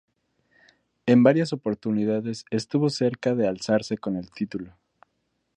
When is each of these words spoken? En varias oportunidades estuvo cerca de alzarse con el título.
En 1.05 1.21
varias 1.21 1.53
oportunidades 1.53 2.45
estuvo 2.49 2.89
cerca 2.89 3.35
de 3.35 3.47
alzarse 3.47 3.99
con 3.99 4.15
el 4.15 4.31
título. 4.31 4.73